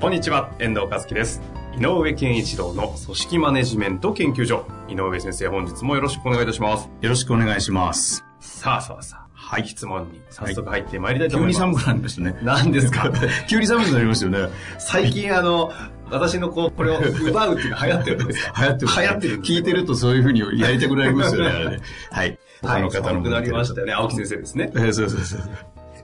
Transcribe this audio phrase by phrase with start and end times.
[0.00, 1.40] こんにちは、遠藤和樹です。
[1.76, 4.64] 井上健一郎の組織マネジメント研究所。
[4.88, 6.88] 井上先生、本日もよろしくお願いいたします。
[7.00, 8.24] よろしくお願いします。
[8.40, 11.62] さあさあさあ、はい、質問に早速入ってまいりたいと急思います。
[11.66, 12.38] に寒くなりましたね。
[12.42, 13.12] 何ですか？
[13.48, 14.54] 急に寒くなりましたよね。
[14.78, 15.72] 最近あの、
[16.10, 18.62] 私のこう、これを奪うっていうのが流行ってるんですか？
[18.62, 18.92] 流行ってる。
[18.96, 19.40] 流行ってる。
[19.42, 21.78] 聞いてるとそういうふうにやりたくなりますよね、あれね。
[22.12, 22.38] はい。
[22.62, 23.92] はい、他の方の寒くなりましたよね。
[23.94, 24.70] 青木先生ですね。
[24.74, 25.40] えーそうそうそう。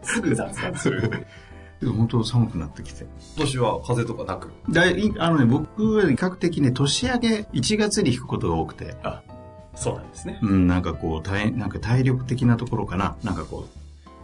[0.03, 1.27] すぐ雑談する。
[1.93, 3.07] 本当寒くなってきて。
[3.37, 4.51] 今年は風邪とかなく？
[4.71, 9.23] だいあのね、僕は比較的ね、年明け1月に引くことが多くて、あ、
[9.75, 10.39] そうなんですね。
[10.43, 13.17] うん、なんかこう、体、なんか体力的なところかな。
[13.23, 13.67] なんかこ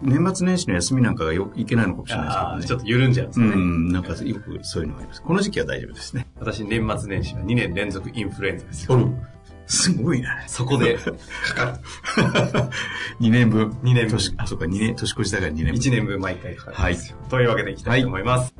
[0.02, 2.64] う、年末年始の休みなんかがよいけないのかもしれあないですけどね。
[2.64, 3.46] ーちょっと緩んじゃうんですね。
[3.46, 5.22] うん、なんかよくそういうのがあります。
[5.22, 6.26] この時期は大丈夫ですね。
[6.38, 9.12] 私、年末年始は2年連続インフルエンザですよ。
[9.70, 10.26] すごいね。
[10.48, 11.72] そこで、かかる。
[13.20, 13.78] 2年分。
[13.82, 15.74] 二年分年あ、そうか、2年、年越しだから2年分。
[15.74, 17.16] 1年分毎回かかるんですよ。
[17.28, 18.52] というわけでいきたいと思います。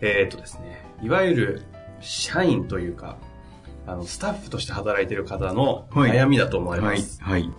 [0.00, 1.62] えーっとですね、いわゆる
[2.00, 3.18] 社員というか、
[3.86, 7.20] あの、スタッフとして働いている方のはい悩みだと思われはいます。。
[7.20, 7.50] はい。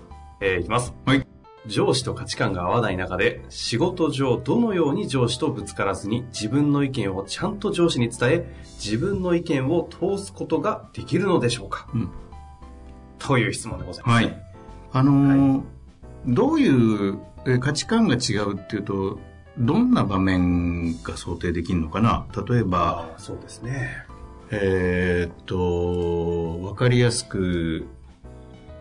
[0.42, 0.96] えーいきます。
[1.06, 1.28] はい。
[1.68, 12.10] 上司と価値観が合わない中で、仕事上どのように上司とぶつからずに自分の意見をちゃんと上司に伝え、自分の意見を通すことができるのでしょうか、うん
[13.26, 14.44] という質問でございます、はい。
[14.92, 15.64] あのー
[16.26, 19.20] どういうえー価値観が違うっていうと、
[19.58, 22.26] どんな場面が想定できるのかな？
[22.48, 24.06] 例えば、そうですね。
[24.52, 27.86] えーっと、わかりやすく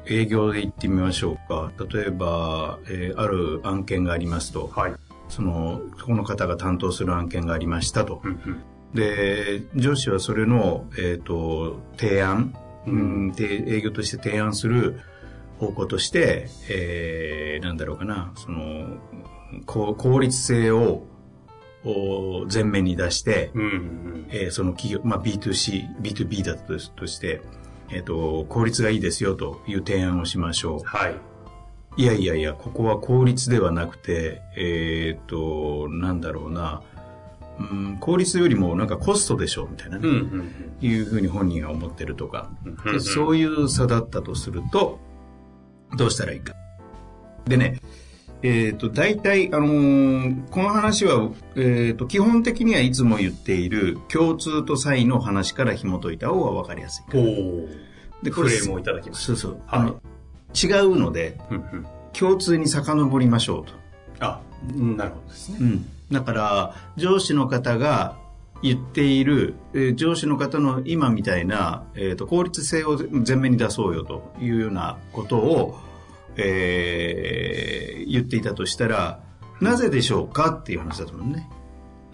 [0.07, 1.73] 営業で言ってみましょうか。
[1.93, 4.95] 例えば、えーある案件がありますと、はい。
[5.29, 8.21] その、この方が担当する案件がありましたと。
[8.23, 8.63] うんうん
[8.95, 12.55] で、上司はそれの、えっ、と、提案、
[12.87, 15.01] ううんん、で営業として提案する
[15.59, 18.99] 方向として、えー、なんだろうかな、その、
[19.67, 21.05] 効率性を
[21.85, 27.43] お前面に出して、うんうんえーその企業、まあ、B2C、B2B だととして、
[27.91, 30.81] えっ、と、効率がいいですよという提案をしましょう。
[30.85, 31.15] はい。
[31.99, 36.83] いやいやいや、ここは効率ではなくて、えっ、と、なんだろうな、
[37.71, 44.99] うん、効率よりもなんかコストでしょうみたいなね、うんうんいうふうに本人が思ってるとか、うんでそういう差だったとすると、
[45.97, 46.55] どうしたらいいか。
[47.47, 47.81] でね、
[48.43, 57.17] えっ、と、大体、あのーこの話は、えっ、と、基本的にはいつも言っている共通と差異の話から紐解いた方が分かりやすい。
[57.17, 57.69] おお。
[58.23, 59.53] で、フレームをいただきましそうそう。
[59.53, 60.01] はいあの
[60.55, 61.55] 違うので、た。
[61.55, 61.87] うんうん。
[62.13, 63.73] 共通に遡りましょうと。
[64.21, 64.41] あ、
[64.77, 65.59] うんなるほどですね。
[65.61, 68.17] うん、だから上司の方が
[68.63, 75.79] 言っている、えー上司の方の今みたいな、えー、と効率性を前面に出そうよというようなことを、
[76.37, 79.21] えー言っていたとしたら
[79.61, 81.49] なぜでしょうかっていう話だと思うね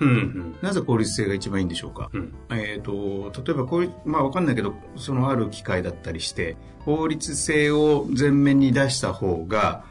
[0.01, 0.57] うんうん。
[0.63, 2.35] なぜ効率性が一番いいんでしょうか、うん。
[2.51, 9.85] えー、と例えばこうまあわかんないけどそのある機会だったりして法律性を前面に出した方が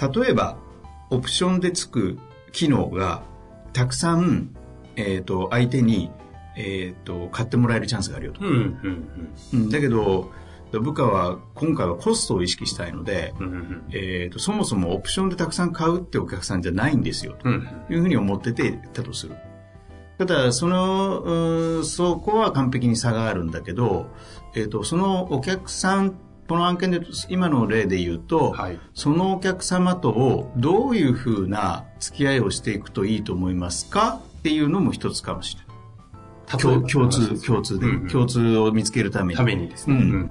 [0.00, 0.56] 例えば
[1.10, 2.18] オプションでつく
[2.52, 3.22] 機能が
[3.74, 4.56] たくさん、
[4.96, 6.10] えー、と相手に、
[6.56, 10.30] えー、と買ってもらえるチャンスがあるよと、うんうんうんだけど
[10.80, 13.46] 部下は今回はコストを意識したいので、うん。
[13.46, 17.68] うんうんえー、とそもそもオプションでたくさん買うってお客さんじゃないんですよとうん。
[17.90, 19.36] いうふうに思っててたとする。
[20.18, 24.06] ただ、その、そこは完璧に差があるんだけど、
[24.54, 26.14] えっ、と、そのお客さん、
[26.48, 28.78] この案件で、今の例で言うと、はい。
[28.92, 36.58] そのお客様とどういうふうな付き合いをしていくといいと思いますかっていうのも一つかもしれない。
[36.60, 39.38] 共共通、共通で、うんうん共通を見つけるために。
[39.38, 39.96] ためにですね。
[39.96, 40.30] うん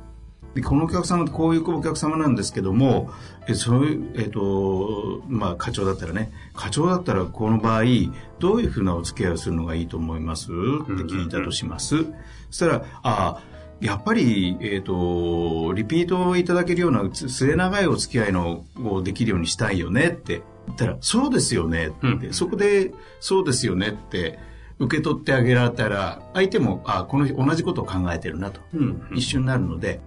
[0.53, 3.09] でこのお客様ってこういうお客様なんですけども、
[3.47, 7.83] えそういう、えっ、と、まあ、課長だったらね、課長だったらこの場合、
[8.37, 10.51] どういうふうなお付き合いをするのがいいと思います？
[10.51, 12.03] って聞いたとします。
[12.03, 12.05] そ
[12.51, 13.41] したら、ああ、
[13.81, 24.39] やっぱり、えっ、と、リピートをいただけるようなつ末長いお付き合いのをできるようにしたいよねって言ったら、そうですよねって、うんそこで、そうですよねって、
[24.79, 28.61] 受け取ってあげられたら、相手も、あこの人同じことを考えてるなと。
[28.73, 29.07] うん。
[29.13, 29.99] 一緒になるので、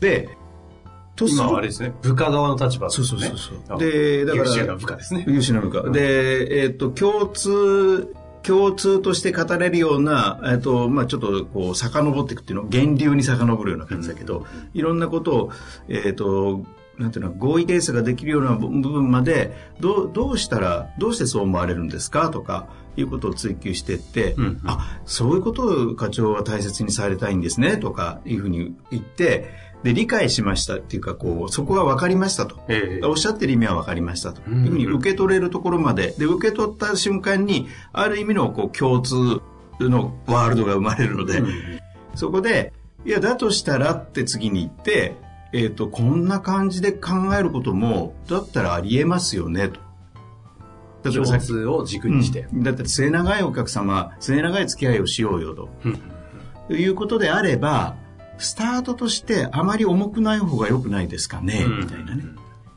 [0.00, 0.28] で、
[1.14, 2.92] と今はあれですね、部下側の立場ね。
[2.92, 3.78] そうそうそうそう。
[3.78, 5.24] で、で、だから、優秀な部下ですね。
[5.28, 5.82] 優秀な部下。
[5.90, 15.50] で、えっ、と、共通、共通として語れるような、えっ、と、まあちょっとこう、遡っていくっていうの、源流に遡るような感じだけど、いろんなことを、
[15.88, 16.64] えっ、と、
[16.98, 22.28] なんていうの、合意形成ができるような部分まで、どう、どうしたら、どうしてそう思われるんですか？
[22.28, 24.60] とか、いうことを追求していって、うんうん。
[24.64, 29.50] あ、そういうことを課長は大切にされたいんですね、とか、いうふうに言って、
[29.82, 32.56] で、理解しましたっていうか、こう、そこが分かりましたと。
[32.68, 39.14] ええおっしゃってる意味は分かりましたといううんふうに受け取れるところまで、で、受け取った瞬間に、ある意味のこう共通
[39.80, 41.48] のワールドが生まれるので、うん
[42.14, 42.74] そこで、
[43.06, 45.16] いや、だとしたらって次に言って、
[45.54, 49.80] えっ、と、こんな感じで考えることも、だったらありえますよね、と。
[51.10, 52.46] 共通を軸にして。
[52.52, 55.68] うんだって末永いお客様、末永い付き合いをしようよと。
[55.84, 56.00] うん
[56.68, 57.96] ということであれば、
[58.38, 62.24] スタートとしてあまり重くない方が良くないですかね、みたいなね。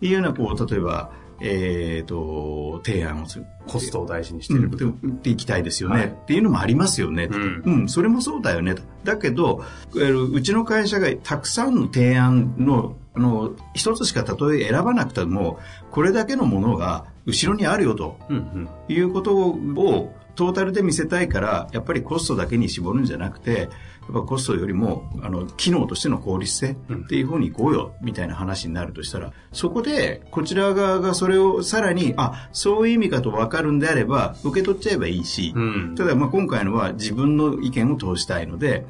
[0.02, 1.12] いうような、こう、例えば、
[1.42, 3.46] えっ、と、提案をする。
[3.68, 4.70] コストを大事にしてる。
[4.70, 6.08] うん、っていきたいですよね、はい。
[6.08, 7.64] っていうのもありますよね、とうん。
[7.66, 8.76] うん、それもそうだよね。
[8.76, 8.84] と。
[9.04, 9.64] だけど、
[9.96, 15.60] えーうちの会社がたくさんの提案の、あの、一つしかたとえ選ばなくても、
[15.92, 18.70] これだけのものが後ろにあるよとうんうん。
[18.88, 23.66] いうことをトータルで見せたいから、やっぱりコストだけに絞るんじゃなくて、や
[24.12, 26.76] っぱコストよりも、あの、機能としての効率性っ
[27.08, 35.96] ていう方に行こうよ、みたいな話になるとしたら、そこで、こちら側がそれをさらに、あ、そういう意味かと分かるんであれば、受け取っちゃえばいいし、うん。
[35.96, 38.86] ただ、まあ、今回のは自分の意見を通したいので、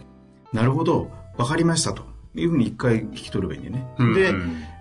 [0.52, 3.94] なるほど、分かりましたというふうに一回聞き取ればいいんだよね。
[4.00, 4.34] うんで、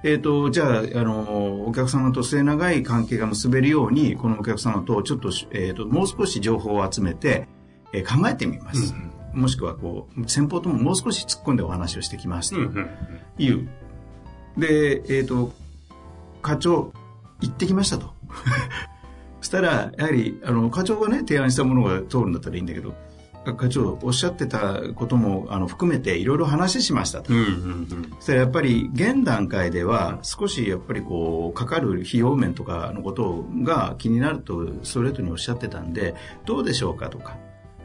[0.04, 7.48] えっ、と、じゃあ、あの、お客様と末長い関係が結べるように、このお客様とちょっと、えっ、と、もう少し情報を集めて、
[7.92, 8.94] えー考えてみます。
[9.32, 12.88] もしくは、こう、先方とももう少し突っ込んでお話をしてきますとうんうん
[13.38, 13.68] いう。
[14.58, 15.52] で、えっ、と、
[16.42, 16.92] 課長、
[17.40, 18.12] 行ってきましたと。
[19.40, 22.94] そ したら、やはり、あの、課長がね、提案したものが通るんだったらいいんだけど、
[23.52, 27.32] 課長、おっしゃってたことも、あの、含めていろいろ話しましたと。
[27.32, 28.12] うんうんうん。
[28.18, 36.14] そしたらやっぱり現段階では少しやっぱりこうかかる費用面とかのことが気になるとストレートにおっしゃってたんで
[36.46, 37.36] どうでしょうかとか。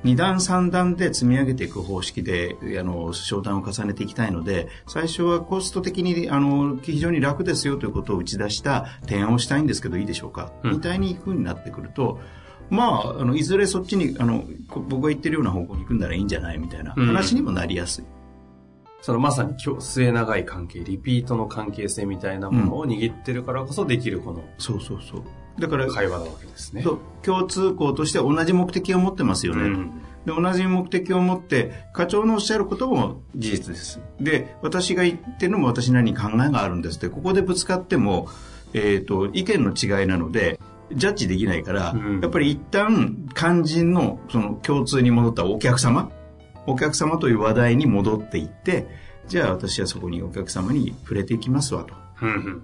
[0.05, 10.71] 2段3段で積み上げていく方式であの商談を重ねていきたいので最初はコスト的にあの非常に楽ですよということを打ち出した提案をしたいんですけどいいでしょうか、うん。
[10.71, 12.19] みたいに風になってくると
[12.69, 18.05] まあ、あのいずれそっちにあのこ僕が言ってるような方向に行くんならいいんじゃないみたいな話にもなりやすい。
[19.01, 25.23] そのまさに今日末長い関係、リピートの関係性みたいなものを握ってるからこそできるこのそうそうそう。
[25.57, 26.83] だから、会話なわけですね。
[26.83, 38.27] そう共通項として同じ目的を持ってますよね、うんで同じ目的を持って課長のおっしゃることも事実ですで私が言ってるのも私なりに考えがあるんですってここでぶつかっても、
[38.73, 40.59] えー、と意見の違いなので
[40.91, 42.19] ジャッジできないから、うん。
[42.21, 46.11] やっぱり一旦肝心のその共通に戻ったお客様
[46.65, 48.87] お客様という話題に戻っていって
[49.27, 51.93] じゃあ私はそこにお客様に触れていきますわと。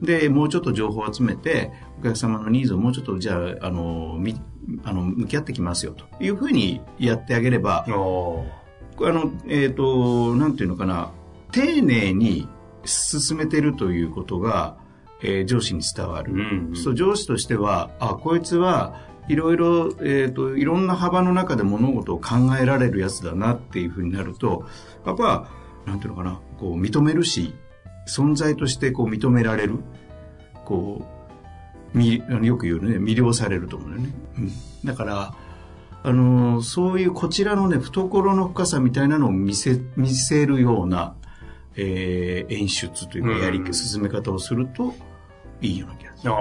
[0.01, 4.35] で、もうちょっと情報を集めて、お客様のニーズをもうちょっと、じゃあ、あの、み、
[4.83, 6.05] あの、向き合ってきますよ、と。
[6.21, 11.11] いうふうにやってあげれば、あの、えっ、と、なんていうのかな、
[11.51, 12.49] 丁寧に
[12.83, 14.77] 進めてるということが、
[15.21, 16.33] えー上司に伝わる。
[16.33, 16.39] うん
[16.69, 18.95] うんそう上司としては、あ、こいつは
[19.27, 24.65] いろいろ、えっ、と、いろんな幅の中で物事を考えられるやつだなっていうふうになると、
[25.05, 25.49] やっぱ、
[25.85, 27.53] なんていうのかな、こう認めるし、
[28.07, 29.79] 存在としてこう認められる。
[30.63, 31.05] こ
[31.95, 34.09] う、よく言うね、魅了されると思うのよね。
[34.37, 34.51] うん。
[34.83, 35.35] だから、
[36.03, 41.15] あのーそういうこちらのね、懐の深さみたいなのを見せ、見せるような、
[41.75, 44.93] えー演出というか、やり、うん進め方をすると、
[45.61, 46.31] いいような気がする。
[46.31, 46.35] あ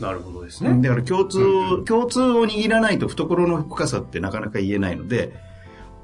[0.00, 0.80] あ、なるほどですね。
[0.82, 5.32] だから共通を、共通を握らないと懐の深さってなかなか言えないので、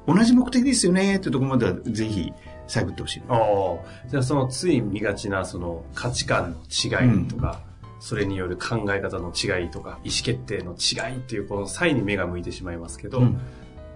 [0.07, 2.33] 同じ目的ですよねっていうところまではぜひ
[2.67, 3.23] 探ってほしい。
[3.27, 7.61] ああ、じゃあそのつい見がちなその価値観の違いとか、
[7.99, 13.39] それによる考え方の違いとか、意思決定の違いっていうこの際に目が向いてしまいますけど、うん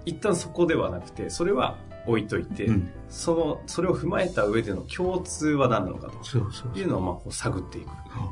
[0.05, 7.89] 一旦そこではなくて、それは置いといて、うんその、それを踏まえた上での共通は何なのかというのをまあこう探っていく。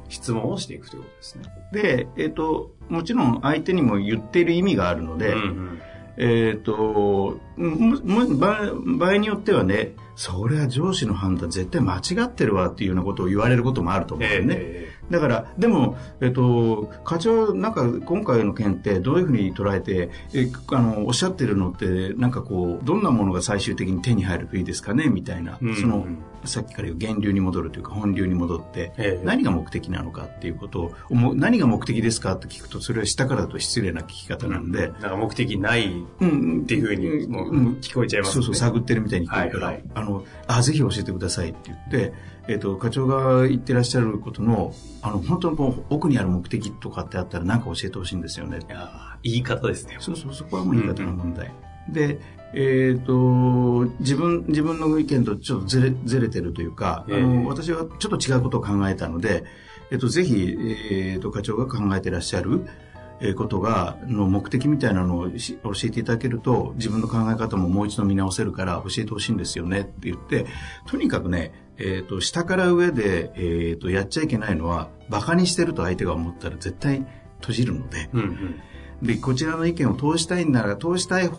[0.10, 1.44] 質問をしていくということですね。
[1.72, 5.82] で、えっ、と、もちろん相手にも言っている意味があるので、うんうん
[6.18, 7.70] えっ、と、も
[8.04, 14.56] も場場合によってはね、それは上司の判断絶対間違ってるわっていうようなことを言われることもあると思うんだよね。
[14.60, 26.08] えだから、でも、えっと、課長、なんか今回の件ってどういうふうに捉えて、え、あの、おっしゃってるのって、なんかこう、どんなものが最終的に手に入るといいですかねみたいな、うんその、
[26.46, 29.26] さっきから言う源流に戻るというか、本流に戻って、ええ。
[29.26, 36.62] 何が目的なのかっていうことを、何が目的ですかって聞くと、それは下からだと失礼な聞き方なんで、なんか目的ないうん。
[36.64, 37.68] っていうふうにもううん。
[37.82, 38.34] 聞こえちゃいますね。
[38.34, 39.84] そうそう、探ってるみたいに聞こえるから、はいはい。
[39.94, 42.14] あの、あ、ぜひ教えてくださいって言って、
[42.48, 48.60] えっ、と、課長が言ってらっしゃることの、あの、本当にこう、奥にある目的とかってあったら何か教えてほしいんですよね。
[48.68, 49.98] いやー言い方ですね。
[50.00, 51.52] そうそう、そこはもう言い方の問題。
[51.90, 52.20] で、
[52.54, 59.44] えっ、と、自分、自分の意見とちょっとずれ、ずれてるというか、あええの、私はちょっと違うことを考えたので、
[59.90, 60.56] えっ、と、ぜひ、
[60.92, 62.91] えっ、と、課長が考えてらっしゃる、えー
[63.36, 70.46] ことが、の目的みたいなのをし教えていただけると、自分の考え方ももう一度見直せるから教えてほしいんですよねって言って、
[70.88, 77.06] とにかくね、えっ、と、下から上で、えっ、と、やっちゃいけないのは、馬鹿にしてると相手が思ったら絶対
[77.40, 78.62] 閉じるので、うんうん。
[79.02, 81.30] で、こちらの意見を通したいんなら、通したい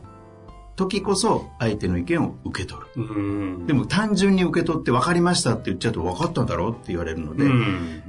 [0.75, 2.87] 時こそ相手の意見を受け取る。
[2.97, 3.67] うん。
[3.67, 7.49] でも単純に受け取って分かりましたって言っちゃうと分かったんだろうって言われるので、う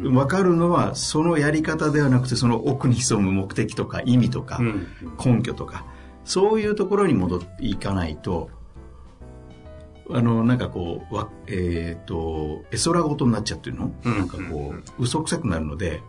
[0.09, 0.13] ん。
[0.13, 4.87] 分かるのはそのやり方ではなくてその奥に潜む目的とか意味とかうん。
[5.23, 5.85] 根拠とか、
[6.25, 8.49] そういうところに戻っていかないと、
[10.09, 16.01] あの、なんかこう、わえっ、と、絵空事になっちゃってるの、うんなんかこう、嘘くさくなるので、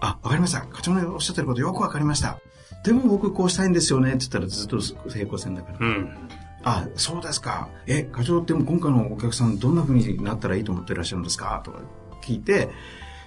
[0.00, 0.62] あ、わかりました。
[0.62, 2.40] 課長のおっしゃってることよくわかりました。
[2.84, 5.78] でも僕こうしたいんですよねって言ったらずっと平行線だから。
[5.86, 6.16] うん。
[6.64, 7.68] あ、そうですか。
[7.86, 11.60] え、課長っても今回のお客さんどんな風になったらいいと思ってらっしゃるんですか？
[11.64, 11.80] とか
[12.22, 12.70] 聞いて、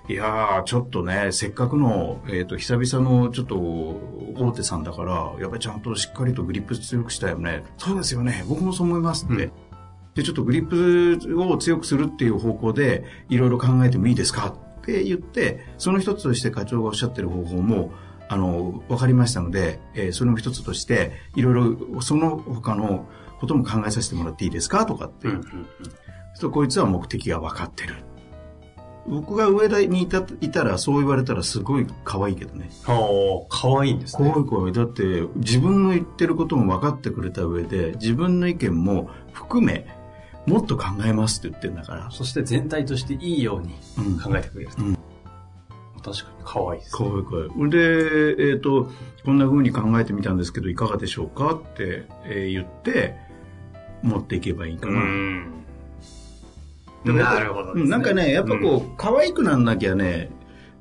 [0.08, 7.64] いやー、ちょっとね、せっかくの、えっ、と、久々のちょっと大手さんだから、やっぱりちゃんとしっかりとグリップ強くしたよね。
[7.78, 8.46] そうですよね。
[8.48, 9.46] 僕もそう思いますって。
[9.46, 9.52] うん
[10.16, 14.56] で、ちょっとグリップを強くするっていう方向で、いろいろ考えてもいいですか？
[14.80, 17.92] って言って、その一つとして課長がおっしゃってる方法も、
[18.28, 23.08] あの、わかりましたので、えーそれも一つとして、いろいろその他の
[23.40, 25.44] ことも考えさせてもらっていいですかとかって、うん。
[25.44, 25.68] そうする
[26.42, 27.96] とこいつは目的が分かってる。
[29.08, 32.70] 僕が上田にいたいたらそう言われたらすごい可愛いけどね。
[32.84, 34.32] はあ、かわいいんですね。
[34.32, 34.74] 怖い怖い。
[34.74, 35.04] だって
[35.36, 39.86] 自分の言ってることも分かってくれた上で自分の意見も含め
[40.48, 42.10] もっと考えますって言ってんだから。
[42.12, 44.84] そして全体としていいようにうん考えてくれると。
[44.84, 44.95] うん
[46.06, 47.10] 確かに可愛いですね。
[47.10, 47.70] 怖い怖い。
[47.72, 48.92] で、えっ、と、
[49.26, 53.16] こんな風に考えてみたんですけどいかがでしょうかって、えー言って
[54.04, 55.02] 持っていけばいいかな。
[57.06, 60.30] なるほどねうんなんかね、やっぱこう、可愛くなんなきゃね、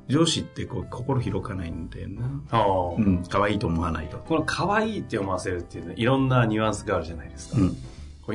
[0.07, 2.41] 上司ってこう心広かないんだよな。
[2.51, 4.17] ああうん、可愛いと思わないと。
[4.19, 7.57] この可愛いって思わせるっていうのはいろんなニュアンスがあるじゃないですか。
[7.59, 7.75] うん。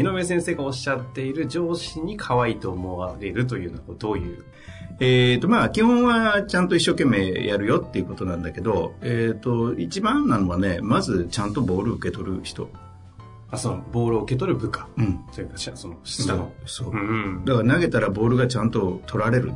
[0.01, 4.45] 井上先生がおっしゃっている上司に可愛いと思われるというのはどういう
[5.01, 12.69] えっ、と、まあ、基本はちゃんと一生懸命やるよっていうことなんだけど、えっ、と、一番なのはね、まずちゃんとボール受け取る人。
[13.53, 15.19] あそのボールを受け取る部下うん。
[15.35, 16.53] というかしその下の。
[16.67, 16.95] そう。
[16.95, 19.55] んだから投げたらボールがちゃんと取られる。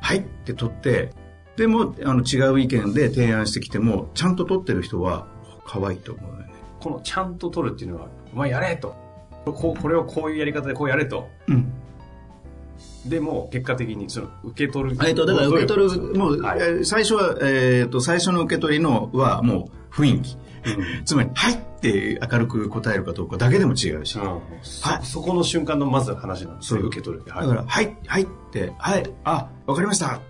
[0.00, 1.12] はいって取って、
[1.56, 5.26] でも、あの、違う意見で提案してきても、ちゃんと取ってる人は
[5.64, 6.52] 可愛いと思うよね。
[6.80, 8.94] このちゃんと取るっていうのは、お前やれと。
[9.44, 11.28] こうこれをこういうやり方でこうやれと。
[11.48, 11.72] うん。
[13.06, 14.96] でも、結果的にその受け取る。
[15.06, 20.36] えっと、だから受け取る、もう、最初は、えっ、と、最初の受け取りのはもう雰囲気。
[20.36, 20.44] うん
[21.04, 24.18] つまり、はいって明るく答えるかどうかだけでも違うし。
[24.18, 27.24] うんそはいそこの瞬間のまず話なんですね、受け取る。
[27.28, 30.20] はいだから、はい、はいって、はい、あ、わかりました。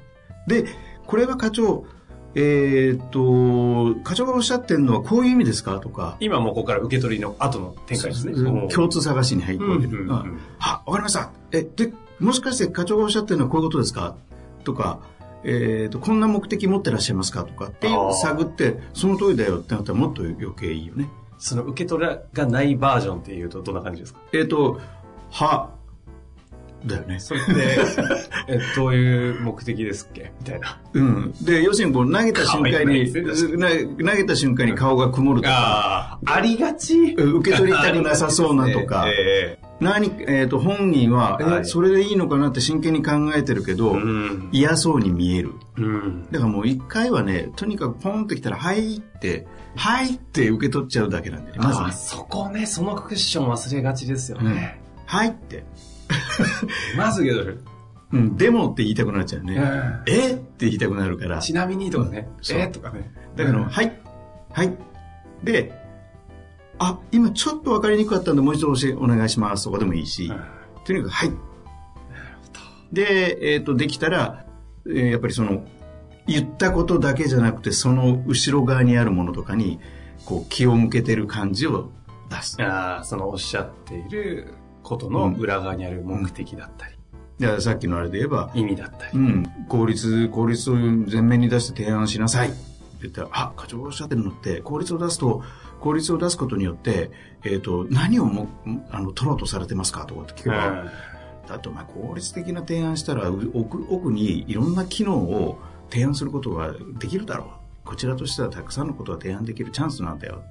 [0.48, 0.64] で、
[1.06, 1.86] これは課長、
[2.34, 5.78] えっ、と、課長がおっしゃってるのはこういう意味ですか？
[5.78, 8.32] とか、今もうここから受け取りの後の展開ですね。
[8.32, 10.06] うん共通探しに入ってる。
[10.10, 10.24] あ
[10.58, 11.30] は、わかりました。
[11.52, 14.16] え、で、もしかして課長がおっしゃってるのはこういうことですか？
[14.64, 15.00] とか、
[15.44, 17.44] えっ、と、こんな目的持ってらっしゃいますか？
[17.44, 17.88] とかって
[18.22, 21.08] 探って、その通りだよってなったらもっと余計いいよね。
[21.38, 24.20] その受け取りがないバージョンっていうとどんな感じですか？
[24.32, 24.80] えっ、と、
[25.30, 25.70] は、
[26.86, 27.18] だよね。
[27.18, 27.52] それって、
[28.46, 30.32] え、どういう目的ですっけ？
[30.40, 30.78] みたいな。
[30.92, 31.32] うん。
[31.42, 33.22] で、要するにこう投げた瞬間に、ね
[33.56, 33.68] な
[34.12, 37.14] 投げた瞬間に顔が曇るとか、ああ、ありがち。
[37.14, 44.48] 受け取りたくなさそうなとか、え何、えっ、と、本人は、はいえ、それでいいのかなって真剣に考えてるけど、えうん。
[44.50, 45.52] 嫌そうに見える。
[45.76, 46.26] うん。
[46.30, 51.62] だからもう一回はね、とにかくポンってきたら、はいって、はいって受け取っちゃうだけなんだよね。
[51.62, 51.86] まずね。
[51.88, 54.80] あそこね、そのクッション忘れがちですよね。
[55.04, 55.64] はいって。
[56.96, 57.60] まず受け取る。
[58.12, 59.56] うん、でもって言いたくなっちゃうね。
[59.56, 61.40] うんえって言いたくなるから。
[61.40, 62.28] ちなみにとかね。
[62.50, 63.12] えとかね。
[63.36, 64.00] だから、はい、
[64.52, 64.72] はい。
[65.42, 65.83] で、
[66.78, 69.64] あ、今ちょっと分かりにくかったんで、もう一度教えお願いします。
[69.64, 70.32] とかでもいいし、
[70.84, 71.32] とにかく、はい。
[72.92, 74.46] で、えっ、と、できたら、
[74.86, 75.64] えーやっぱりその、
[76.26, 79.78] 言ったことだけじゃなくて、その後ろ側にあるものとかに、
[80.24, 81.90] こう、気を向けてる感じを
[82.30, 82.62] 出す。
[82.62, 86.94] ああ、そのおっしゃっていることの裏側にある目的だったり、
[87.40, 89.18] だからさっきのあれで言えば、意味だったり。
[89.18, 92.52] うん、効率、効率を前面に出して提案しなさい
[93.04, 95.42] 言ったら、あ、課長がおっしゃってるのって、効率を出すと、
[95.80, 97.10] 効率を出すことによって、
[97.44, 98.48] えっ、と、何をも、
[98.90, 100.90] あの、取ろうとされてますかとかって聞けば、うん
[101.48, 105.58] だってお前効率的な提案したら、う奥奥にいろんな機能を
[105.90, 107.48] 提案することができるだろう。
[107.84, 110.42] こちらとしてはたくさんのことが提案できるチャンスなんだよ。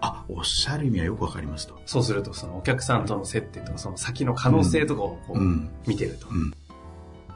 [0.00, 1.80] あ、おっしゃる意味はよくわかりますと。
[1.84, 6.52] そうすると、そのお客さんとの接点とか、その先の可能性とかをこう、うん見てると、うん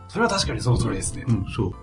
[0.08, 1.24] それは確かにその通りですね。
[1.28, 1.74] うん、そう。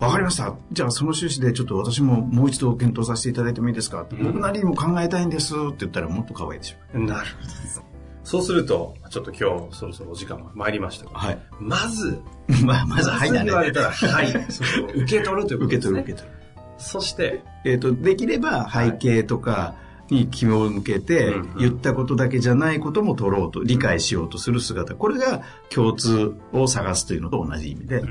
[0.00, 0.54] わかりました。
[0.70, 6.98] じゃあその趣旨でちょっと私ももう一度検討させていただいてもいいですか、うん僕なりにも考えたいんですって言ったらもっと可愛いでしょ。
[6.98, 7.26] なる
[7.74, 7.88] ほど。
[8.28, 11.38] そうすると、ちょっと今日そろそろお時間が参りましたが、はい。
[11.58, 12.20] まず、
[12.62, 13.46] まあ、まず、はいだね。
[13.46, 14.30] 言われたら、はい。
[14.52, 16.00] そう受け取るということですね。
[16.00, 16.36] 受け取る受け取る。
[16.76, 19.76] そして、えっ、と、できれば背景とか
[20.10, 24.94] に気を向けて、言ったことだけじゃないことも取ろうと、理解しようとする姿。
[24.94, 25.40] これが
[25.70, 28.04] 共通を探すというのと同じ意味で、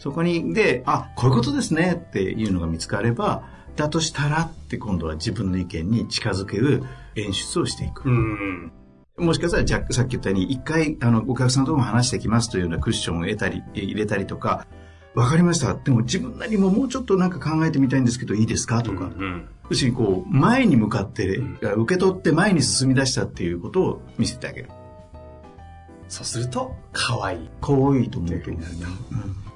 [0.00, 3.44] そこに、で、あ、こういうことですねっていうのが見つかれば、
[3.76, 6.82] だとしたらって今度は自分の意見に近づける
[7.14, 8.08] 演出をしていく。
[8.08, 8.72] うん。
[9.18, 14.66] もしかしたら、じゃさっき言ったように、一回、あの、お客さんとも話してきますというようなクッションを得たり、え入れたりとか、
[15.14, 15.74] わかりました。
[15.74, 18.82] でも自分なりももうちょっとなんか考えてみたいんですけど、いいですか？
[18.82, 19.04] とか。
[19.04, 19.48] うん。
[19.68, 24.70] 要するにこう、前に向かって、うん受け取って前に進み出したっていうことを見せてあげる。
[26.08, 27.50] そうすると、可愛い。
[27.60, 28.94] こういいと思うとというふうになる
[29.44, 29.49] と。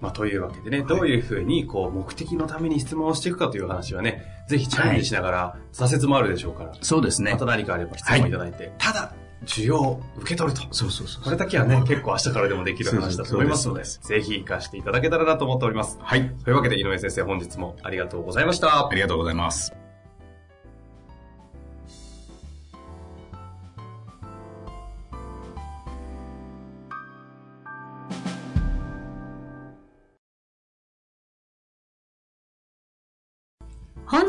[0.00, 7.44] まあ、というわけでね、どういうふうに、こう、目的のために質問をしていくかという話はね、ぜひチャレンジしながら、挫折もあるでしょうから、そうですねまた。
[7.44, 9.12] 何かあれば質問いただいて、ただ、
[9.44, 10.66] 需要を受け取ると。
[10.72, 11.24] そうそうそう。
[11.24, 15.98] これだけはね、結構明日からでもできる話だと思いますので、ぜひ活かしていただけたらなと思っております。
[16.00, 16.28] はい。
[16.44, 18.94] というわけで、井上先生、本日もありがとうございましたあ。
[18.94, 19.87] りがとうございます。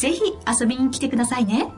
[0.00, 1.70] ぜひ遊びに来てくださいね。